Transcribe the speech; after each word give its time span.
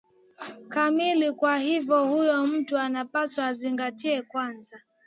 kamili 0.67 1.31
kwa 1.31 1.57
hivyo 1.57 2.05
huyo 2.07 2.47
mtu 2.47 2.77
anapaswa 2.77 3.47
azingatie 3.47 4.21
kwanza 4.21 4.79